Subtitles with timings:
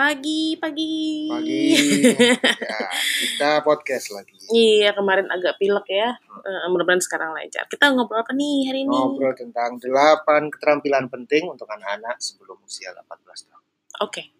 [0.00, 1.28] Pagi, pagi.
[1.28, 1.76] Pagi.
[2.72, 2.88] ya,
[3.20, 4.32] kita podcast lagi.
[4.48, 6.16] Iya, kemarin agak pilek ya.
[6.24, 7.68] Uh, mudah-mudahan sekarang lancar.
[7.68, 8.96] Kita ngobrol apa nih hari ini?
[8.96, 10.24] Ngobrol tentang 8
[10.56, 13.12] keterampilan penting untuk anak-anak sebelum usia 18
[13.52, 13.64] tahun.
[14.00, 14.39] Oke.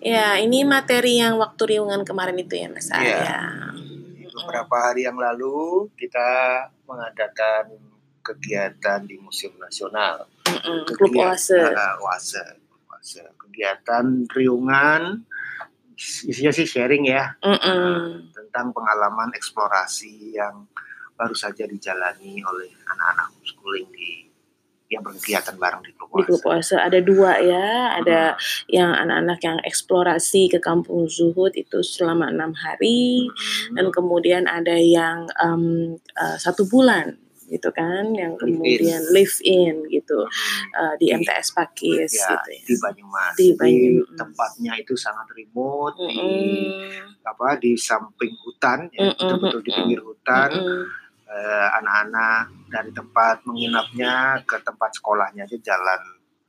[0.00, 2.88] Ya, ini materi yang waktu riungan kemarin itu ya, Mas.
[2.88, 3.68] Arya.
[4.32, 6.28] Beberapa hari yang lalu kita
[6.88, 7.76] mengadakan
[8.24, 10.24] kegiatan di Museum Nasional.
[10.48, 11.60] Mm-mm, Klub Kegiatan- Oase.
[12.00, 12.44] Oase.
[12.88, 13.20] Oase.
[13.36, 15.20] Kegiatan riungan
[16.00, 18.32] isinya sih sharing ya Mm-mm.
[18.32, 20.64] tentang pengalaman eksplorasi yang
[21.12, 24.29] baru saja dijalani oleh anak-anak homeschooling di
[24.90, 26.74] yang berkegiatan bareng di Klub Di Klub Oase.
[26.74, 28.34] Ada dua ya, ada
[28.66, 33.78] yang anak-anak yang eksplorasi ke Kampung Zuhud itu selama enam hari, Hmm.
[33.78, 37.14] dan kemudian ada yang em, eh, satu bulan
[37.46, 38.50] gitu kan, yang Live in.
[38.54, 40.70] kemudian live in gitu Hmm.
[40.74, 42.62] eh, di MTS Pakis ya, gitu ya.
[42.62, 43.34] di Banyumas.
[43.34, 44.10] Di Banyumas.
[44.14, 47.22] tempatnya itu sangat remote di Mm-mm.
[47.22, 50.50] apa di samping hutan, ya, Mm-mm, betul-betul di pinggir hutan.
[50.50, 50.82] Eh,
[51.78, 56.00] anak-anak dari tempat menginapnya ke tempat sekolahnya aja jalan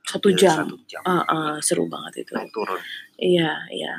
[0.02, 0.66] Satu eh, jam.
[0.66, 1.02] satu jam.
[1.06, 2.34] Ah, ah, seru banget itu.
[2.34, 2.82] Naik turun.
[3.22, 3.94] Iya, iya.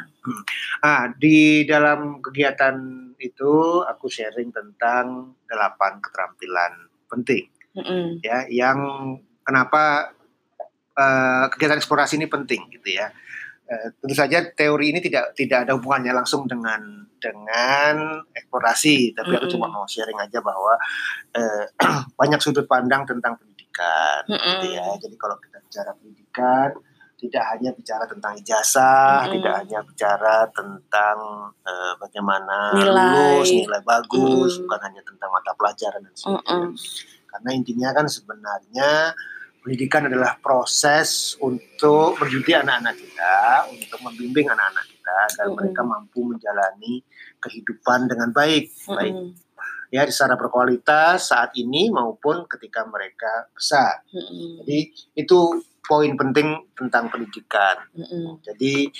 [0.84, 2.76] Ah, di dalam kegiatan
[3.16, 7.48] itu aku sharing tentang delapan keterampilan penting
[7.80, 8.20] Mm-mm.
[8.20, 8.78] ya yang
[9.48, 10.12] kenapa
[11.00, 13.08] eh, kegiatan eksplorasi ini penting gitu ya.
[13.64, 19.48] Eh, tentu saja teori ini tidak tidak ada hubungannya langsung dengan dengan eksplorasi, tapi aku
[19.48, 19.54] Mm-mm.
[19.56, 20.76] cuma mau sharing aja bahwa
[21.32, 21.64] eh,
[22.20, 24.84] banyak sudut pandang tentang pendidikan gitu ya.
[25.00, 26.70] Jadi kalau kita bicara pendidikan
[27.16, 29.34] tidak hanya bicara tentang ijazah, Mm-mm.
[29.40, 31.18] tidak hanya bicara tentang
[31.64, 32.92] eh, bagaimana Nilai.
[32.92, 34.68] lulus, nilai bagus, Mm-mm.
[34.68, 36.68] bukan hanya tentang mata pelajaran dan sebagainya.
[36.68, 36.76] Mm-mm.
[37.32, 39.16] Karena intinya kan sebenarnya
[39.64, 43.36] pendidikan adalah proses untuk mendidik anak-anak kita,
[43.72, 45.58] untuk membimbing anak-anak kita agar Mm-mm.
[45.58, 46.94] mereka mampu menjalani
[47.40, 49.32] kehidupan dengan baik, baik Mm-mm.
[49.88, 54.04] ya secara berkualitas saat ini maupun ketika mereka besar.
[54.12, 54.68] Mm-mm.
[54.68, 54.80] Jadi
[55.16, 55.40] itu
[55.80, 57.88] poin penting tentang pendidikan.
[57.96, 58.44] Mm-mm.
[58.44, 58.92] Jadi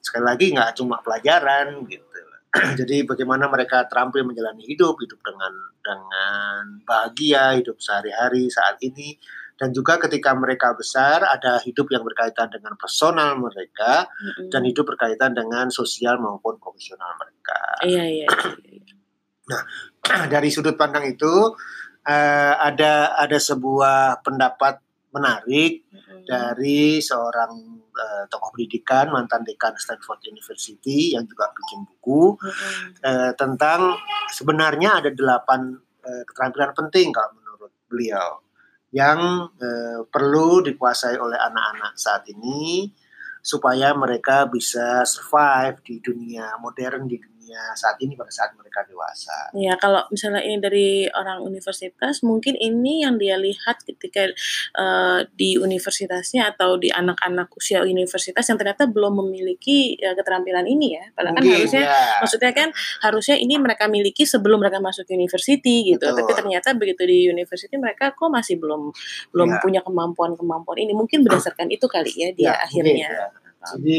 [0.00, 2.08] sekali lagi nggak cuma pelajaran gitu.
[2.80, 5.52] Jadi bagaimana mereka terampil menjalani hidup, hidup dengan
[5.84, 9.20] dengan bahagia, hidup sehari-hari saat ini,
[9.58, 14.54] dan juga ketika mereka besar ada hidup yang berkaitan dengan personal mereka Mm-mm.
[14.54, 17.60] dan hidup berkaitan dengan sosial maupun profesional mereka.
[17.82, 18.28] Iya, iya.
[18.70, 19.58] iya.
[20.32, 21.58] Dari sudut pandang itu
[22.06, 24.78] eh, ada ada sebuah pendapat
[25.10, 26.22] menarik Mm-mm.
[26.28, 33.02] dari seorang eh, tokoh pendidikan mantan dekan Stanford University yang juga bikin buku Mm-mm.
[33.02, 33.98] eh, tentang
[34.30, 35.74] sebenarnya ada delapan
[36.06, 38.47] eh, keterampilan penting kalau menurut beliau
[38.92, 42.88] yang eh, perlu dikuasai oleh anak-anak saat ini
[43.44, 47.37] supaya mereka bisa survive di dunia modern di dunia
[47.72, 49.52] saat ini pada saat mereka dewasa.
[49.54, 54.28] Ya, kalau misalnya ini dari orang universitas, mungkin ini yang dia lihat ketika
[54.76, 60.98] eh, di universitasnya atau di anak-anak usia universitas yang ternyata belum memiliki eh, keterampilan ini
[60.98, 61.04] ya.
[61.14, 62.00] Padahal kan Mungkin, harusnya, ya.
[62.20, 62.68] maksudnya kan
[63.04, 66.02] harusnya ini mereka miliki sebelum mereka masuk university gitu.
[66.02, 66.18] Betul.
[66.24, 68.92] Tapi ternyata begitu di university mereka kok masih belum
[69.32, 69.60] belum Ya.
[69.64, 70.92] punya kemampuan-kemampuan ini.
[70.92, 73.26] Mungkin berdasarkan itu kali ya dia Ya, akhirnya mungkin, ya.
[73.76, 73.98] Jadi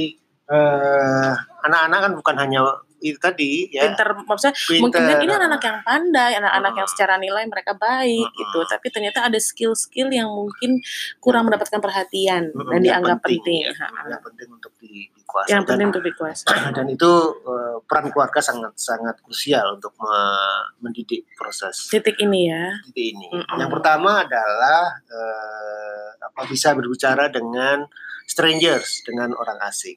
[0.49, 1.33] eh,
[1.65, 2.59] anak-anak kan bukan hanya
[2.99, 6.93] itu tadi ya pinter maksudnya mungkin kan ini anak-anak yang pandai, anak-anak yang Hmm.
[6.93, 8.37] secara nilai mereka baik Hmm.
[8.37, 10.83] gitu, tapi ternyata ada skill-skill yang mungkin
[11.17, 14.09] kurang mendapatkan perhatian Mm, dan yang dianggap penting, ya, Ha-ha.
[14.09, 16.45] yang penting untuk di, dikuasai yang dan, penting untuk dikuasai.
[16.77, 17.11] dan itu
[17.41, 22.65] eh, peran keluarga sangat sangat krusial untuk me- mendidik proses Titik ini ya.
[22.85, 23.27] titik ini.
[23.31, 23.57] Mm-mm.
[23.57, 27.87] Yang pertama adalah eh, apa bisa berbicara dengan
[28.25, 29.95] strangers dengan orang asing.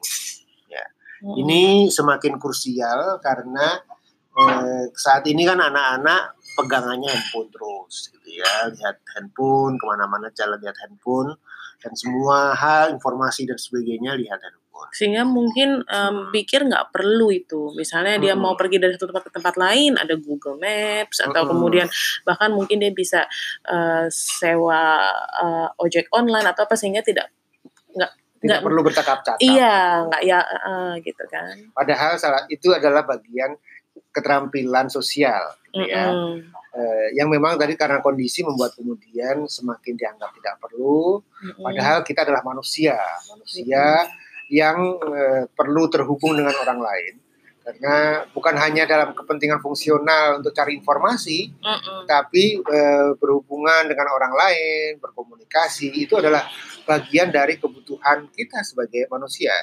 [1.23, 1.39] Hmm.
[1.39, 3.79] Ini semakin krusial karena
[4.35, 10.59] eh, saat ini kan anak-anak pegangannya handphone terus, gitu ya, lihat handphone ke mana-mana jalan
[10.59, 11.33] lihat handphone
[11.81, 14.61] dan semua hal informasi dan sebagainya lihat handphone.
[14.91, 17.71] sehingga mungkin em, pikir nggak perlu itu.
[17.77, 21.87] Misalnya dia mau pergi dari satu tempat ke tempat lain, ada Google Maps atau kemudian
[22.27, 23.23] bahkan mungkin dia bisa
[23.63, 25.07] eh, sewa
[25.39, 27.31] eh, ojek online atau apa sehingga tidak
[27.95, 28.11] nggak
[28.43, 29.39] Tidak perlu bercakap-cakap.
[29.39, 31.55] iya nggak ya eh, gitu kan.
[31.71, 33.55] Padahal salah itu adalah bagian
[34.11, 36.11] keterampilan sosial, gitu ya.
[36.11, 36.51] Mm-mm.
[36.73, 41.21] Eh, yang memang tadi karena kondisi membuat kemudian semakin dianggap tidak perlu.
[41.21, 41.63] Mm-mm.
[41.63, 42.97] Padahal kita adalah manusia,
[43.31, 44.03] manusia
[44.51, 47.13] yang eh, perlu terhubung dengan orang lain.
[47.63, 52.03] Karena bukan hanya dalam kepentingan fungsional untuk cari informasi, Mm-mm.
[52.03, 56.43] tapi eh, berhubungan dengan orang lain, berkomunikasi itu adalah
[56.83, 59.55] bagian dari kebutuhan kita sebagai manusia.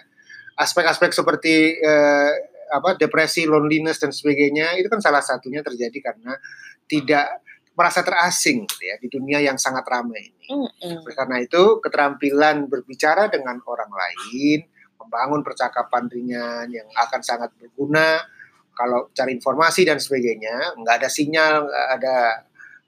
[0.56, 2.32] Aspek-aspek seperti eh,
[2.72, 6.40] apa depresi, loneliness dan sebagainya itu kan salah satunya terjadi karena
[6.88, 7.44] tidak
[7.76, 10.46] merasa terasing gitu ya di dunia yang sangat ramai ini.
[10.48, 11.04] Mm-mm.
[11.04, 14.64] Oleh karena itu, keterampilan berbicara dengan orang lain,
[15.10, 18.22] membangun percakapan ringan yang akan sangat berguna
[18.70, 22.16] kalau cari informasi dan sebagainya, nggak ada sinyal, nggak ada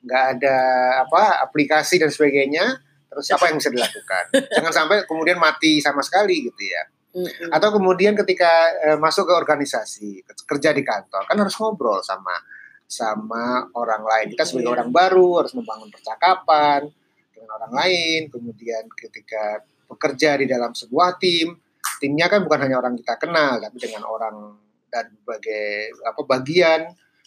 [0.02, 0.56] nggak ada
[1.02, 2.78] apa aplikasi dan sebagainya,
[3.10, 4.24] terus apa yang bisa dilakukan?
[4.56, 6.82] Jangan sampai kemudian mati sama sekali gitu ya.
[7.52, 8.48] Atau kemudian ketika
[8.86, 12.38] eh, masuk ke organisasi, ke- kerja di kantor, kan harus ngobrol sama
[12.88, 14.26] sama orang lain.
[14.32, 14.76] Kita sebagai Iya.
[14.80, 16.88] orang baru harus membangun percakapan
[17.34, 18.20] dengan orang lain.
[18.32, 19.60] Kemudian ketika
[19.92, 21.52] bekerja di dalam sebuah tim,
[22.02, 24.58] timnya kan bukan hanya orang kita kenal, tapi dengan orang
[24.90, 26.80] dan berbagai apa bagian,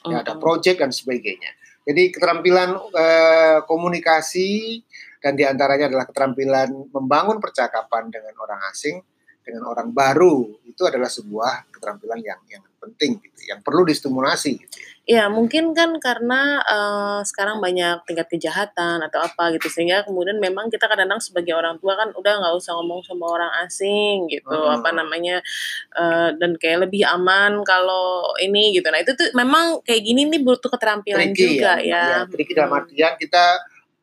[0.04, 1.56] ya, ada project dan sebagainya.
[1.88, 4.84] Jadi keterampilan eh, komunikasi
[5.24, 9.00] dan di antaranya adalah keterampilan membangun percakapan dengan orang asing,
[9.46, 14.76] dengan orang baru itu adalah sebuah keterampilan yang yang penting gitu, yang perlu distimulasi gitu.
[14.76, 14.95] ya.
[15.06, 20.66] Ya mungkin kan karena eh, sekarang banyak tingkat kejahatan atau apa gitu sehingga kemudian memang
[20.74, 24.82] kita kadang-kadang sebagai orang tua kan udah nggak usah ngomong sama orang asing gitu Hmm.
[24.82, 25.46] apa namanya
[25.94, 28.90] eh, dan kayak lebih aman kalau ini gitu.
[28.90, 32.18] Nah itu tuh memang kayak gini nih butuh keterampilan Tricky juga ya, ya.
[32.26, 32.80] tricky dalam Hmm.
[32.82, 33.46] artian kita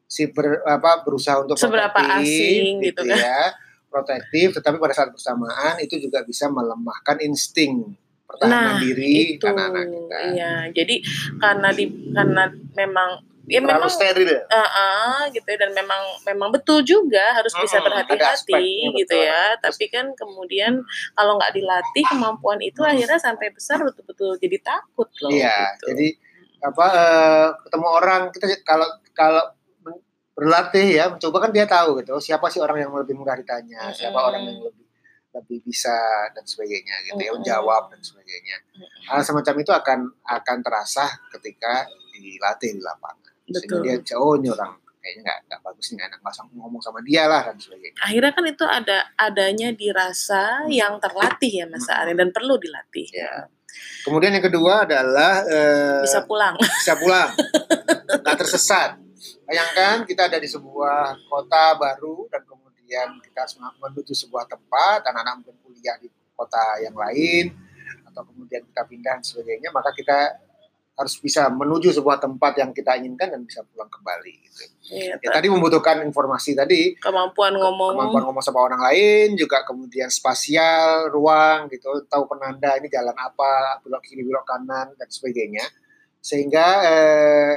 [0.07, 3.19] si ber, apa berusaha untuk Seberapa protektif, asing gitu kan.
[3.19, 3.41] ya,
[3.89, 7.97] protektif, tetapi pada saat bersamaan itu juga bisa melemahkan insting
[8.33, 10.17] pertahanan Nah, diri itu anak-anak kita.
[10.33, 10.95] iya jadi
[11.37, 12.43] karena di karena
[12.73, 13.11] memang
[13.43, 14.29] ya Terlalu memang steril.
[14.29, 14.43] ya.
[14.49, 18.65] Ah, ah, gitu ya, dan memang memang betul juga harus bisa berhati-hati
[18.95, 19.27] gitu betul.
[19.27, 20.79] ya tapi kan kemudian
[21.13, 25.85] kalau nggak dilatih kemampuan itu akhirnya sampai besar betul-betul jadi takut loh Iya, gitu.
[25.91, 26.07] jadi
[26.63, 29.43] apa eh, ketemu orang kita kalau kalau
[30.33, 34.17] berlatih ya mencoba kan dia tahu gitu siapa sih orang yang lebih mudah ditanya, siapa
[34.17, 34.81] orang yang lebih
[35.33, 35.97] lebih bisa
[36.37, 37.41] dan sebagainya gitu ya Mm-mm.
[37.41, 38.57] menjawab dan sebagainya.
[39.09, 39.99] Hal semacam itu akan
[40.29, 43.33] akan terasa ketika dilatih di lapangan.
[43.49, 47.01] Sehingga dia jauh nih orang kayaknya nggak nggak bagus nih nggak enak langsung ngomong sama
[47.03, 47.99] dia lah dan sebagainya.
[47.99, 51.91] akhirnya kan itu ada adanya dirasa yang terlatih ya Mas.
[51.91, 53.51] Ari dan perlu dilatih Ya.
[54.05, 56.55] Kemudian yang kedua adalah eh, bisa pulang
[56.85, 57.33] bisa pulang,
[58.21, 59.01] nggak tersesat.
[59.49, 62.45] Bayangkan kita ada di sebuah kota baru dan
[62.93, 63.43] kemudian kita
[63.81, 67.57] menuju sebuah tempat, anak-anak mungkin kuliah di kota yang lain,
[68.05, 70.37] atau kemudian kita pindah dan sebagainya, maka kita
[70.93, 74.35] harus bisa menuju sebuah tempat yang kita inginkan dan bisa pulang kembali.
[74.45, 74.65] Gitu.
[74.93, 80.13] Iya, Ya, tadi membutuhkan informasi tadi, kemampuan ngomong kemampuan ngomong sama orang lain, juga kemudian
[80.13, 85.65] spasial, ruang gitu, tahu penanda ini jalan apa, belok kiri, belok kanan dan sebagainya,
[86.21, 87.53] sehingga eh,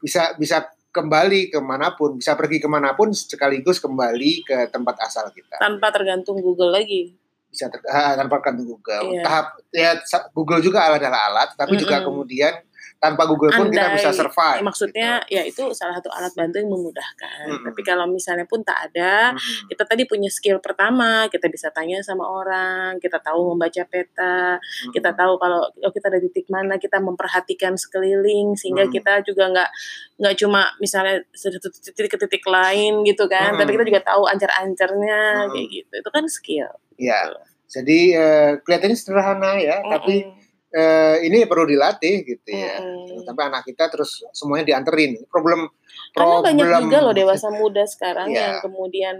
[0.00, 0.64] bisa bisa
[0.96, 5.60] kembali ke mana pun, bisa pergi ke mana pun sekaligus kembali ke tempat asal kita.
[5.60, 7.12] tanpa tergantung Google lagi
[7.52, 9.16] Bisa ter, ah, tanpa kan Google.
[9.16, 9.22] Iya.
[9.24, 9.90] Tahap ya
[10.32, 12.08] Google juga adalah alat, tapi juga Mm-mm.
[12.08, 12.52] kemudian
[12.96, 14.64] tanpa Google pun kita Andai- bisa survive.
[14.64, 15.36] maksudnya gitu.
[15.36, 17.44] ya itu salah satu alat bantu yang memudahkan.
[17.46, 17.64] Mm-mm.
[17.64, 19.68] Tapi kalau misalnya pun tak ada, Mm-mm.
[19.68, 24.56] kita tadi punya skill pertama, kita bisa tanya sama orang, kita tahu membaca peta,
[24.90, 28.92] kita tahu kalau oh, kita ada titik mana, kita memperhatikan sekeliling sehingga Hmm.
[28.92, 29.70] kita juga nggak
[30.16, 33.60] nggak cuma misalnya satu titik ke titik lain gitu kan, Hmm.
[33.60, 35.52] tapi kita juga tahu ancar-ancarnya Hmm.
[35.52, 35.92] kayak gitu.
[35.94, 36.70] Itu kan skill.
[36.96, 37.38] Ya, gitu.
[37.68, 40.45] jadi eh, kelihatannya sederhana ya, tapi Mm-mm.
[40.72, 42.80] Eh, ini perlu dilatih gitu ya.
[42.82, 43.22] Mm-mm.
[43.22, 45.22] Sampai anak kita terus semuanya dianterin.
[45.30, 45.70] Problem
[46.14, 48.38] Karena problem banyak juga loh dewasa muda sekarang Iya.
[48.38, 49.16] yang kemudian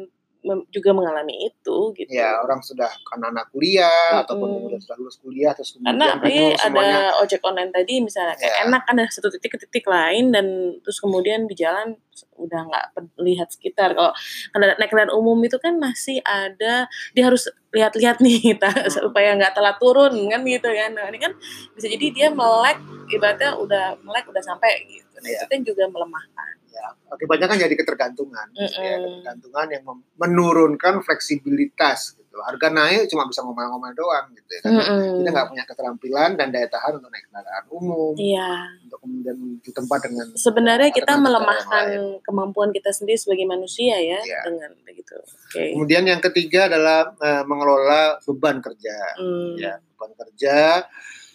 [0.69, 2.09] juga mengalami itu gitu.
[2.09, 4.23] Ya, orang sudah kan anak kuliah Mm-mm.
[4.23, 7.01] ataupun kemudian sudah lulus kuliah terus Karena kemudian apalagi bingung ada semuanya.
[7.19, 8.63] ojek online tadi misalnya kayak Ya.
[8.65, 10.47] enak kan dari satu titik ke titik lain dan
[10.81, 11.99] terus kemudian di jalan
[12.35, 12.85] udah nggak
[13.19, 13.93] lihat sekitar.
[13.93, 14.13] Kalau
[14.51, 18.89] kendaraan- naik kendaraan umum itu kan masih ada dia harus lihat-lihat nih ta- Hmm.
[18.89, 20.91] supaya nggak telat turun kan gitu kan.
[20.93, 21.33] Nah, ini kan
[21.73, 25.05] bisa jadi dia melek ibaratnya udah melek udah sampai gitu.
[25.17, 25.39] Nah, Ya.
[25.39, 26.55] itu kan juga melemahkan.
[26.77, 28.47] Ya, akibatnya kan jadi ketergantungan.
[28.53, 29.01] gitu ya.
[29.01, 29.25] Mm-mm.
[29.25, 29.83] Ketergantungan yang
[30.21, 32.37] menurunkan fleksibilitas gitu.
[32.37, 34.61] Harga naik cuma bisa ngomel-ngomel doang gitu ya.
[34.61, 35.17] Karena Mm-mm.
[35.25, 38.53] kita nggak punya keterampilan dan daya tahan untuk naik kendaraan umum, Iya.
[38.85, 41.87] untuk kemudian di tempat dengan Sebenarnya kita melemahkan
[42.21, 44.41] kemampuan kita sendiri sebagai manusia ya Iya.
[44.45, 45.17] dengan begitu.
[45.17, 45.73] Oke.
[45.73, 48.97] Kemudian yang ketiga adalah eh, mengelola beban kerja.
[49.17, 49.57] Hmm.
[49.57, 50.85] Ya, beban kerja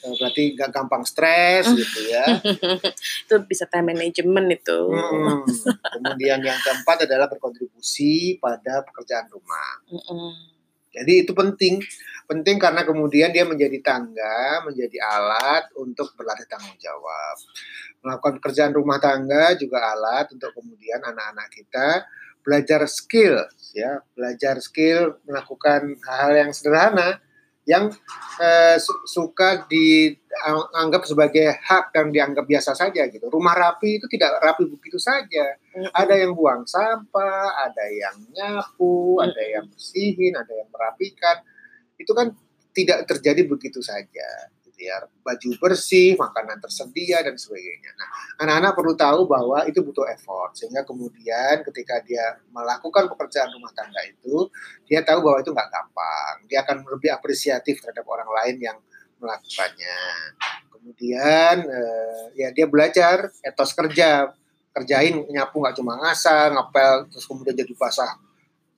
[0.01, 1.77] berarti gak gampang stres Hmm.
[1.77, 2.25] gitu ya.
[3.29, 4.79] itu bisa time management itu.
[4.89, 5.46] Hmm.
[6.01, 9.72] Kemudian yang keempat adalah berkontribusi pada pekerjaan rumah.
[9.93, 10.51] Mm-mm.
[10.91, 11.79] Jadi itu penting,
[12.27, 17.36] penting karena kemudian dia menjadi tangga, menjadi alat untuk berlatih tanggung jawab.
[18.03, 22.03] Melakukan pekerjaan rumah tangga juga alat untuk kemudian anak-anak kita
[22.43, 23.39] belajar skill,
[23.72, 27.22] ya, belajar skill melakukan hal-hal yang sederhana
[27.70, 27.94] yang
[28.41, 33.30] eh, suka dianggap sebagai hak dan dianggap biasa saja gitu.
[33.30, 35.58] Rumah rapi itu tidak rapi begitu saja.
[35.94, 41.46] Ada yang buang sampah, ada yang nyapu, ada yang bersihin, ada yang merapikan.
[42.01, 42.34] Itu kan
[42.72, 44.50] tidak terjadi begitu saja
[45.22, 47.92] baju bersih, makanan tersedia dan sebagainya.
[47.94, 48.10] Nah,
[48.46, 54.02] anak-anak perlu tahu bahwa itu butuh effort sehingga kemudian ketika dia melakukan pekerjaan rumah tangga
[54.08, 54.50] itu,
[54.90, 56.36] dia tahu bahwa itu nggak gampang.
[56.50, 58.78] Dia akan lebih apresiatif terhadap orang lain yang
[59.22, 60.00] melakukannya.
[60.74, 64.34] Kemudian eh, ya dia belajar etos kerja,
[64.74, 68.31] kerjain nyapu nggak cuma ngasal, ngepel terus kemudian jadi basah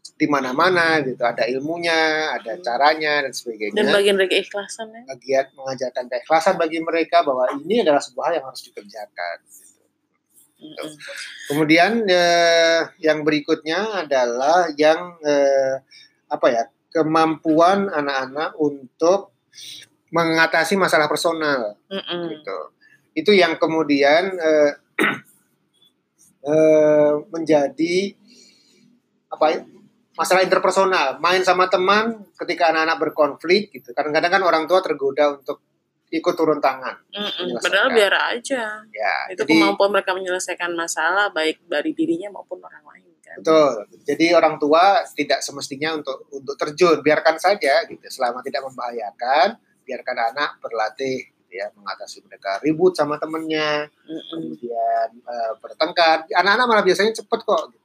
[0.03, 2.63] di mana-mana gitu ada ilmunya ada hmm.
[2.63, 7.87] caranya dan sebagainya dan bagian dari keikhlasan ya bagian mengajarkan keikhlasan bagi mereka bahwa ini
[7.87, 9.81] adalah sebuah hal yang harus dikerjakan gitu.
[10.63, 10.95] Hmm.
[11.51, 15.79] kemudian eh, yang berikutnya adalah yang eh,
[16.27, 19.31] apa ya kemampuan anak-anak untuk
[20.11, 22.57] mengatasi masalah personal mm gitu
[23.13, 24.71] itu yang kemudian eh,
[26.51, 27.95] eh, menjadi
[29.33, 29.59] apa ya,
[30.13, 33.93] masalah interpersonal, main sama teman ketika anak-anak berkonflik gitu.
[33.93, 35.61] Kadang-kadang kan orang tua tergoda untuk
[36.13, 36.93] ikut turun tangan.
[37.09, 38.85] Mm Padahal biar aja.
[38.93, 43.41] Ya, itu jadi, kemampuan mereka menyelesaikan masalah baik dari dirinya maupun orang lain kan.
[43.41, 43.73] Betul.
[44.05, 48.05] Jadi orang tua tidak semestinya untuk untuk terjun, biarkan saja gitu.
[48.13, 54.29] Selama tidak membahayakan, biarkan anak berlatih gitu ya mengatasi mereka ribut sama temennya, mm -mm.
[54.29, 56.29] kemudian uh, bertengkar.
[56.29, 57.73] Anak-anak malah biasanya cepet kok.
[57.73, 57.82] Gitu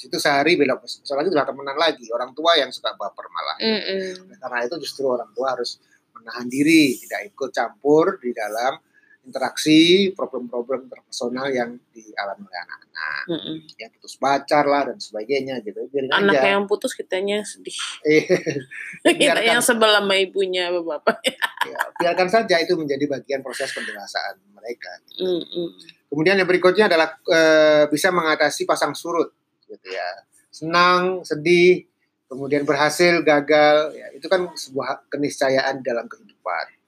[0.00, 4.08] situ sehari belok lagi sudah temenan lagi orang tua yang suka baper malah mm -hmm.
[4.40, 5.76] karena itu justru orang tua harus
[6.16, 8.80] menahan diri tidak ikut campur di dalam
[9.20, 13.56] interaksi problem-problem personal yang dialami oleh anak-anak mm -hmm.
[13.76, 16.48] ya putus pacar lah dan sebagainya gitu Biarin anak aja.
[16.56, 17.76] yang putus kitanya sedih
[19.20, 24.88] kita yang sebelah sama ibunya bapak ya, biarkan saja itu menjadi bagian proses pendewasaan mereka
[25.12, 25.28] gitu.
[25.28, 25.68] mm -hmm.
[26.08, 27.40] kemudian yang berikutnya adalah e,
[27.92, 29.36] bisa mengatasi pasang surut
[29.70, 30.10] gitu ya.
[30.50, 31.86] Senang sedih
[32.30, 36.78] kemudian berhasil gagal ya itu kan sebuah keniscayaan dalam kehidupan.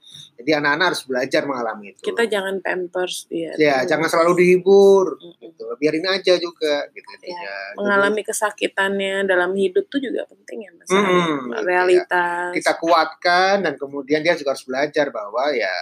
[0.42, 2.02] Jadi anak-anak harus belajar mengalami itu.
[2.02, 3.94] Kita jangan pampers dia ya gitu.
[3.94, 5.64] jangan selalu dihibur gitu.
[5.78, 10.90] Biarin aja juga gitu ya, mengalami jadi, kesakitannya dalam hidup tuh juga penting ya mas.
[10.90, 12.50] Mm, gitu realitas.
[12.50, 12.56] Ya.
[12.58, 15.74] kita kuatkan dan kemudian dia juga harus belajar bahwa ya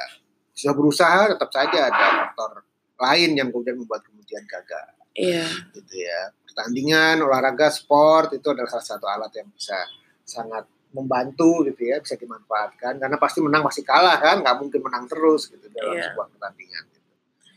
[0.53, 2.61] sudah berusaha tetap saja ada faktor
[3.01, 5.47] lain yang kemudian membuat kemudian gagal Iya.
[5.75, 6.31] Gitu ya.
[6.47, 9.79] Pertandingan, olahraga, sport itu adalah salah satu alat yang bisa
[10.27, 15.07] sangat membantu gitu ya, bisa dimanfaatkan karena pasti menang pasti kalah kan, nggak mungkin menang
[15.07, 16.11] terus gitu dalam iya.
[16.11, 16.83] sebuah pertandingan.
[16.91, 17.01] Gitu.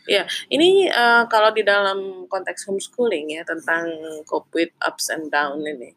[0.04, 3.88] Ya, ini uh, kalau di dalam konteks homeschooling ya tentang
[4.28, 5.96] cope with ups and down ini,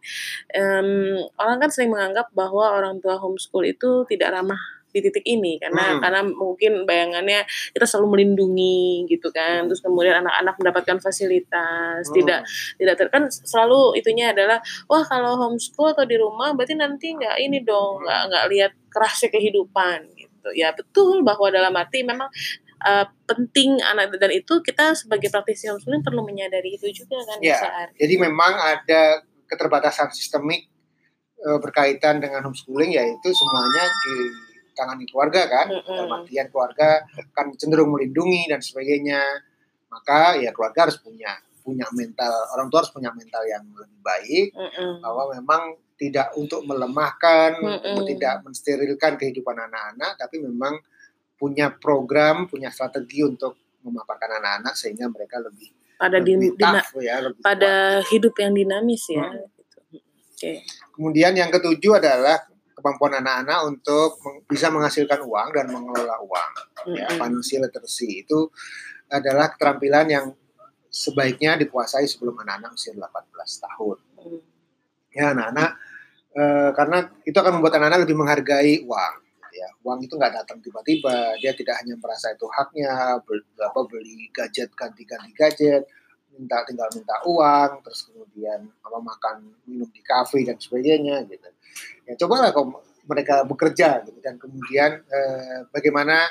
[0.54, 5.60] um, orang kan sering menganggap bahwa orang tua homeschool itu tidak ramah di titik ini
[5.60, 6.00] karena hmm.
[6.00, 7.44] karena mungkin bayangannya
[7.76, 12.14] kita selalu melindungi gitu kan terus kemudian anak-anak mendapatkan fasilitas hmm.
[12.16, 12.40] tidak
[12.80, 17.36] tidak ter kan selalu itunya adalah wah kalau homeschool atau di rumah berarti nanti nggak
[17.36, 22.32] ini dong nggak nggak lihat kerasnya kehidupan gitu ya betul bahwa dalam arti memang
[22.86, 27.60] uh, penting anak dan itu kita sebagai praktisi homeschooling perlu menyadari itu juga kan ya,
[27.98, 30.70] jadi memang ada keterbatasan sistemik
[31.42, 34.14] uh, berkaitan dengan homeschooling yaitu semuanya di
[34.76, 35.66] tangani keluarga kan
[36.20, 37.02] artian keluarga
[37.32, 39.20] kan cenderung melindungi dan sebagainya
[39.88, 41.32] maka ya keluarga harus punya
[41.64, 45.62] punya mental orang tua harus punya mental yang lebih baik mm bahwa memang
[45.96, 48.04] tidak untuk melemahkan mm -hmm.
[48.04, 50.76] tidak mensterilkan kehidupan anak-anak tapi memang
[51.40, 57.40] punya program punya strategi untuk memaparkan anak-anak sehingga mereka lebih pada lebih tough, ya lebih
[57.40, 58.10] pada kuat.
[58.12, 59.48] hidup yang dinamis ya hmm.
[59.56, 59.78] gitu.
[60.36, 60.56] Okay.
[60.92, 62.44] Kemudian yang ketujuh adalah
[62.86, 66.50] kemampuan anak-anak untuk bisa menghasilkan uang dan mengelola uang.
[66.94, 68.46] Ya, financial literacy itu
[69.10, 70.26] adalah keterampilan yang
[70.86, 73.10] sebaiknya dikuasai sebelum anak-anak usia 18
[73.42, 73.98] tahun.
[74.22, 74.40] Mm.
[75.18, 75.70] Ya, anak-anak
[76.30, 76.42] e,
[76.78, 79.14] karena itu akan membuat anak-anak lebih menghargai uang.
[79.50, 81.34] Ya, uang itu nggak datang tiba-tiba.
[81.42, 85.90] Dia tidak hanya merasa itu haknya, beli, apa, beli gadget ganti-ganti gadget,
[86.36, 91.48] minta tinggal minta uang, terus kemudian apa makan minum di kafe dan sebagainya gitu
[92.06, 96.26] ya cobalah kalau mereka bekerja gitu dan kemudian eh, bagaimana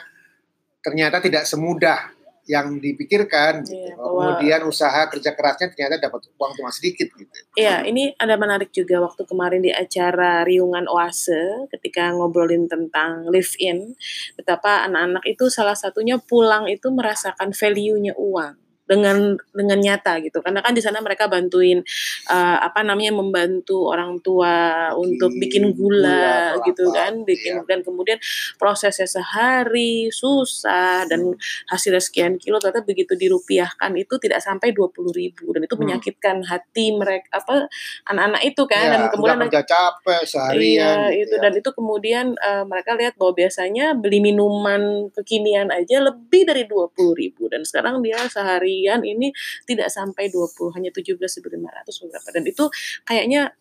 [0.80, 2.14] ternyata tidak semudah
[2.46, 3.74] yang dipikirkan gitu.
[3.74, 7.26] Iya, bahwa- Kemudian usaha kerja kerasnya ternyata dapat uang cuma sedikit gitu.
[7.58, 13.50] Iya, ini ada menarik juga waktu kemarin di acara Riungan Oase ketika ngobrolin tentang live
[13.58, 13.98] in,
[14.38, 20.62] betapa anak-anak itu salah satunya pulang itu merasakan value-nya uang dengan dengan nyata gitu karena
[20.66, 21.82] kan di sana mereka bantuin
[22.30, 27.68] eh, apa namanya membantu orang tua untuk bikin gula, gula gitu apa, kan bikin iya.
[27.70, 28.18] dan kemudian
[28.58, 31.34] prosesnya sehari susah dan
[31.70, 35.84] hasilnya sekian kilo ternyata begitu dirupiahkan itu tidak sampai dua ribu dan itu Hmm.
[35.92, 37.68] menyakitkan hati mereka apa
[38.08, 40.62] anak-anak itu kan Ya, dan kemudian udah capek seharian.
[40.62, 41.42] Iya, gitu itu ya.
[41.44, 47.18] dan itu kemudian eh, mereka lihat bahwa biasanya beli minuman kekinian aja lebih dari 20.000
[47.18, 48.20] ribu dan sekarang dia
[48.76, 49.32] seharian ini
[49.64, 52.28] tidak sampai 20 hanya 17.500 beberapa.
[52.36, 52.66] Dan itu
[53.08, 53.56] kayaknya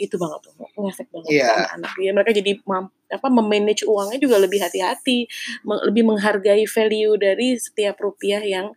[0.00, 1.48] itu banget tuh ngefek banget Iya.
[1.52, 5.26] anak-anak ya mereka jadi mam- apa memanage uangnya juga lebih hati-hati
[5.66, 8.70] lebih menghargai value dari setiap rupiah yang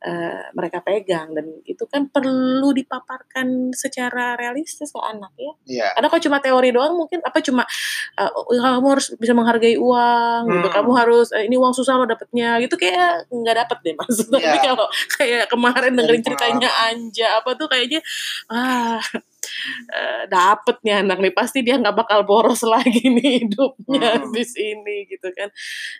[0.00, 5.88] eh, mereka pegang dan itu kan perlu dipaparkan secara realistis ke anak ya Iya.
[5.92, 7.66] karena kalau cuma teori doang mungkin apa cuma
[8.14, 10.68] uh, kamu harus bisa menghargai uang gitu.
[10.70, 10.76] Hmm.
[10.80, 14.16] Kamu harus eh, ini uang susah lo dapetnya gitu kayak nggak dapet deh mas.
[14.22, 14.62] Tapi Iya.
[14.62, 14.86] kalau
[15.18, 18.00] kayak kemarin dengerin ceritanya Anja apa tuh kayaknya
[18.46, 19.02] ah
[19.90, 24.32] eh, dapet nih anak nih pasti dia nggak bakal boros lagi nih hidupnya Hmm.
[24.32, 25.48] di sini gitu kan.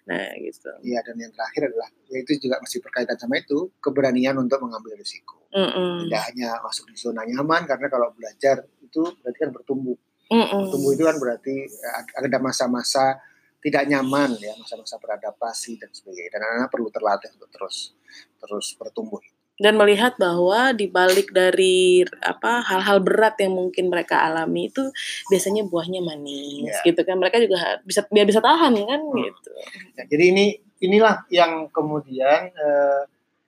[0.08, 0.70] Nah gitu.
[0.82, 4.96] Iya dan yang terakhir adalah ya itu juga masih berkaitan sama itu keberanian untuk mengambil
[4.96, 5.42] risiko.
[5.50, 6.06] Mm-mm.
[6.06, 9.98] Tidak hanya masuk di zona nyaman karena kalau belajar itu berarti kan bertumbuh.
[10.30, 10.60] Mm-mm.
[10.70, 13.18] Bertumbuh itu kan berarti eh, ada masa-masa
[13.60, 16.38] tidak nyaman ya, masa-masa beradaptasi dan sebagainya.
[16.38, 17.92] Dan anak-anak perlu terlatih untuk terus
[18.40, 19.20] terus bertumbuh.
[19.60, 24.88] Dan melihat bahwa di balik dari apa hal-hal berat yang mungkin mereka alami itu
[25.28, 26.88] biasanya buahnya manis Iya.
[26.88, 29.20] gitu kan mereka juga bisa biar bisa tahan kan Hmm.
[29.20, 29.50] gitu
[29.94, 30.44] Ya, jadi ini
[30.80, 33.02] inilah yang kemudian eh,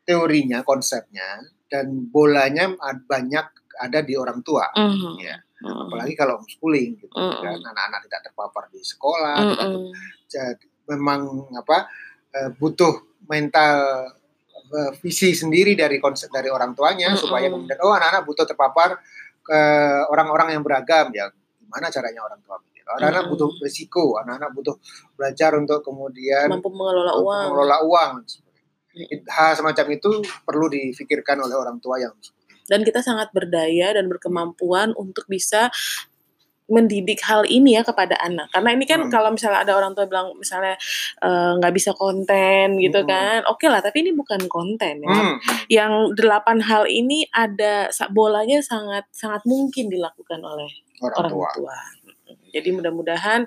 [0.04, 2.69] teorinya, konsepnya dan bolanya
[3.09, 3.47] banyak
[3.81, 4.69] ada di orang tua.
[4.76, 5.16] Mhm.
[5.16, 5.40] Ya.
[5.64, 5.88] Mhm.
[5.88, 7.40] Apalagi kalau homeschooling gitu Mm-mm.
[7.40, 9.88] kan anak-anak tidak terpapar di sekolah, tidak Mhm.
[10.28, 11.21] jadi memang
[11.57, 11.88] apa
[12.33, 12.92] eh, butuh
[13.25, 13.78] mental
[14.73, 17.21] eh, visi sendiri dari konsep dari orang tuanya Mm-mm.
[17.21, 18.99] supaya kemudian oh anak-anak butuh terpapar
[19.42, 19.61] ke
[20.09, 21.12] orang-orang yang beragam.
[21.12, 21.29] Ya
[21.61, 22.83] gimana caranya orang tua mikir?
[22.88, 23.33] Oh, anak-anak Mm-mm.
[23.37, 24.77] butuh risiko anak-anak butuh
[25.14, 27.42] belajar untuk kemudian mampu mengelola uang.
[27.49, 28.12] mengelola uang.
[29.33, 32.12] Hal semacam itu perlu difikirkan oleh orang tua yang
[32.70, 35.68] dan kita sangat berdaya dan berkemampuan untuk bisa
[36.70, 39.11] mendidik hal ini ya kepada anak karena ini kan Hmm.
[39.11, 40.79] kalau misalnya ada orang tua bilang misalnya
[41.20, 43.11] eh, nggak bisa konten gitu Hmm.
[43.11, 48.62] kan oke lah tapi ini bukan konten ya Hmm, yang delapan hal ini ada bolanya
[48.62, 50.70] sangat sangat mungkin dilakukan oleh
[51.03, 51.79] orang, orang tua tua.
[52.53, 53.42] Jadi mudah-mudahan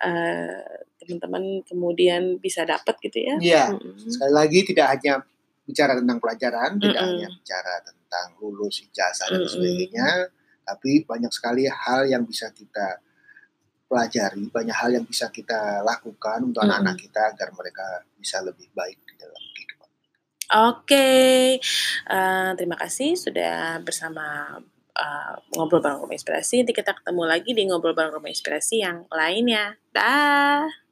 [0.00, 0.62] eh,
[0.98, 3.34] teman-teman kemudian bisa dapat gitu ya.
[3.38, 3.64] Iya.
[3.76, 4.08] Mm-mm.
[4.08, 5.14] sekali lagi tidak hanya
[5.68, 7.12] bicara tentang pelajaran, tidak Mm-mm.
[7.20, 10.08] hanya bicara tentang lulus ijazah dan sebagainya,
[10.66, 12.98] tapi banyak sekali hal yang bisa kita
[13.84, 18.98] pelajari, banyak hal yang bisa kita lakukan untuk anak-anak kita agar mereka bisa lebih baik
[19.06, 19.88] di dalam kehidupan.
[20.72, 21.14] Oke,
[22.04, 24.58] Eh, terima kasih sudah bersama
[24.94, 26.62] eh, ngobrol bareng Rumah Inspirasi.
[26.62, 29.74] Nanti kita ketemu lagi di ngobrol bareng Rumah Inspirasi yang lainnya.
[29.90, 30.83] Dah.